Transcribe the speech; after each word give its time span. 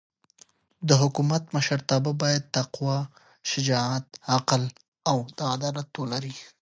د 0.87 0.89
حکومت 1.01 1.43
مشرتابه 1.55 2.11
باید 2.21 2.43
تقوا، 2.57 2.97
شجاعت، 3.51 4.05
عقل 4.35 4.63
او 5.09 5.17
عدالت 5.53 5.89
ولري. 6.01 6.35